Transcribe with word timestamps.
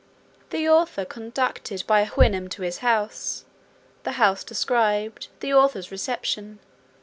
The 0.49 0.67
author 0.67 1.05
conducted 1.05 1.83
by 1.85 1.99
a 2.01 2.07
Houyhnhnm 2.07 2.49
to 2.49 2.63
his 2.63 2.79
house. 2.79 3.45
The 4.01 4.13
house 4.13 4.43
described. 4.43 5.27
The 5.41 5.53
author's 5.53 5.91
reception. 5.91 6.57